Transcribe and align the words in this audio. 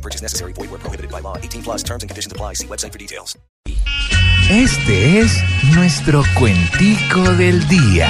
No 0.00 0.02
purchase 0.02 0.22
necessary. 0.22 0.54
Void 0.54 0.70
where 0.70 0.80
prohibited 0.80 1.10
by 1.10 1.20
law. 1.20 1.36
18 1.36 1.62
plus 1.62 1.82
terms 1.82 2.02
and 2.02 2.08
conditions 2.08 2.32
apply. 2.32 2.54
See 2.54 2.66
website 2.66 2.92
for 2.92 2.98
details. 2.98 3.36
Este 4.48 5.20
es 5.20 5.44
nuestro 5.74 6.24
cuentico 6.38 7.22
del 7.34 7.68
día. 7.68 8.08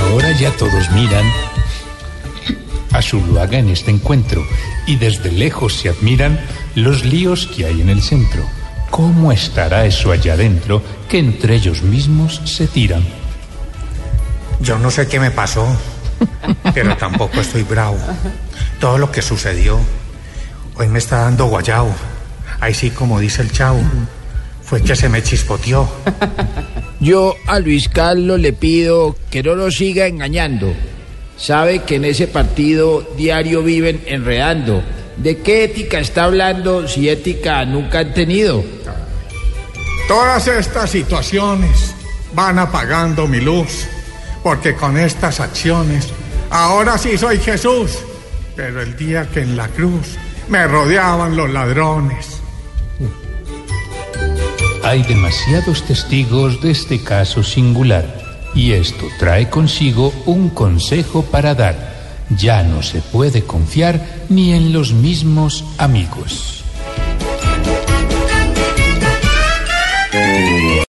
Ahora 0.00 0.32
ya 0.32 0.50
todos 0.56 0.90
miran 0.92 1.26
a 2.92 3.02
Zuluaga 3.02 3.58
en 3.58 3.68
este 3.68 3.90
encuentro 3.90 4.42
y 4.86 4.96
desde 4.96 5.30
lejos 5.32 5.74
se 5.74 5.90
admiran 5.90 6.40
los 6.74 7.04
líos 7.04 7.46
que 7.46 7.66
hay 7.66 7.82
en 7.82 7.90
el 7.90 8.00
centro. 8.00 8.42
¿Cómo 8.90 9.32
estará 9.32 9.84
eso 9.84 10.12
allá 10.12 10.32
adentro 10.32 10.82
que 11.10 11.18
entre 11.18 11.56
ellos 11.56 11.82
mismos 11.82 12.40
se 12.44 12.66
tiran? 12.66 13.23
Yo 14.64 14.78
no 14.78 14.90
sé 14.90 15.06
qué 15.06 15.20
me 15.20 15.30
pasó, 15.30 15.66
pero 16.72 16.96
tampoco 16.96 17.40
estoy 17.40 17.62
bravo. 17.62 17.98
Todo 18.80 18.98
lo 18.98 19.12
que 19.12 19.20
sucedió 19.20 19.78
hoy 20.76 20.88
me 20.88 20.98
está 20.98 21.18
dando 21.18 21.46
guayao. 21.46 21.94
Ahí 22.60 22.74
sí, 22.74 22.90
como 22.90 23.20
dice 23.20 23.42
el 23.42 23.52
chavo, 23.52 23.80
fue 24.62 24.82
que 24.82 24.96
se 24.96 25.08
me 25.08 25.22
chispoteó. 25.22 25.88
Yo 27.00 27.36
a 27.46 27.58
Luis 27.58 27.88
Carlos 27.88 28.40
le 28.40 28.52
pido 28.52 29.16
que 29.30 29.42
no 29.42 29.54
lo 29.54 29.70
siga 29.70 30.06
engañando. 30.06 30.72
Sabe 31.36 31.82
que 31.82 31.96
en 31.96 32.06
ese 32.06 32.26
partido 32.26 33.06
diario 33.16 33.62
viven 33.62 34.02
enredando. 34.06 34.82
¿De 35.16 35.38
qué 35.38 35.64
ética 35.64 35.98
está 35.98 36.24
hablando 36.24 36.88
si 36.88 37.08
ética 37.08 37.64
nunca 37.64 38.00
han 38.00 38.14
tenido? 38.14 38.64
Todas 40.08 40.46
estas 40.48 40.90
situaciones 40.90 41.94
van 42.34 42.58
apagando 42.58 43.26
mi 43.28 43.40
luz, 43.40 43.86
porque 44.44 44.76
con 44.76 44.98
estas 44.98 45.40
acciones 45.40 46.10
ahora 46.50 46.98
sí 46.98 47.18
soy 47.18 47.38
Jesús. 47.38 47.98
Pero 48.54 48.82
el 48.82 48.96
día 48.96 49.28
que 49.28 49.40
en 49.40 49.56
la 49.56 49.66
cruz 49.68 50.16
me 50.48 50.68
rodeaban 50.68 51.34
los 51.34 51.50
ladrones. 51.50 52.40
Hay 54.84 55.02
demasiados 55.02 55.82
testigos 55.84 56.60
de 56.60 56.70
este 56.70 57.02
caso 57.02 57.42
singular 57.42 58.06
y 58.54 58.72
esto 58.72 59.06
trae 59.18 59.48
consigo 59.48 60.12
un 60.26 60.50
consejo 60.50 61.22
para 61.24 61.54
dar. 61.54 61.94
Ya 62.36 62.62
no 62.62 62.82
se 62.82 63.00
puede 63.00 63.44
confiar 63.44 64.26
ni 64.28 64.52
en 64.52 64.72
los 64.74 64.92
mismos 64.92 65.64
amigos. 65.78 66.63